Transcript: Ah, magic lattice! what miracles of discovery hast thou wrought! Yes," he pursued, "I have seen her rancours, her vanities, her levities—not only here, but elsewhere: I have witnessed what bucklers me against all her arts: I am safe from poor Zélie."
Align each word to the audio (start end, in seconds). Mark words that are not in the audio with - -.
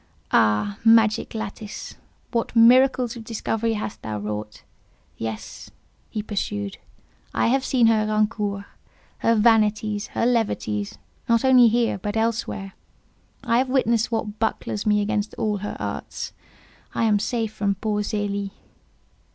Ah, 0.31 0.79
magic 0.83 1.35
lattice! 1.35 1.93
what 2.31 2.55
miracles 2.55 3.15
of 3.15 3.23
discovery 3.23 3.73
hast 3.73 4.01
thou 4.01 4.17
wrought! 4.17 4.63
Yes," 5.15 5.69
he 6.09 6.23
pursued, 6.23 6.79
"I 7.35 7.45
have 7.49 7.63
seen 7.63 7.85
her 7.85 8.07
rancours, 8.07 8.63
her 9.19 9.35
vanities, 9.35 10.07
her 10.17 10.25
levities—not 10.25 11.45
only 11.45 11.67
here, 11.67 11.99
but 11.99 12.17
elsewhere: 12.17 12.73
I 13.43 13.59
have 13.59 13.69
witnessed 13.69 14.11
what 14.11 14.39
bucklers 14.39 14.87
me 14.87 15.01
against 15.03 15.35
all 15.35 15.57
her 15.57 15.77
arts: 15.79 16.33
I 16.95 17.03
am 17.03 17.19
safe 17.19 17.53
from 17.53 17.75
poor 17.75 18.01
Zélie." 18.01 18.49